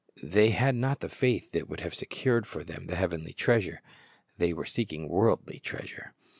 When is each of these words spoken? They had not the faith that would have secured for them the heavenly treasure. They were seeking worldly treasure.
They 0.23 0.49
had 0.49 0.73
not 0.73 1.01
the 1.01 1.09
faith 1.09 1.51
that 1.51 1.69
would 1.69 1.81
have 1.81 1.93
secured 1.93 2.47
for 2.47 2.63
them 2.63 2.87
the 2.87 2.95
heavenly 2.95 3.33
treasure. 3.33 3.83
They 4.39 4.51
were 4.51 4.65
seeking 4.65 5.07
worldly 5.07 5.59
treasure. 5.59 6.15